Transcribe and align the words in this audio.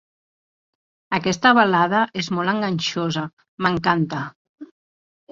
Aquesta 1.17 1.49
balada 1.59 1.99
és 2.21 2.29
molt 2.37 2.51
enganxosa, 2.53 3.23
m'encanta! 3.65 4.23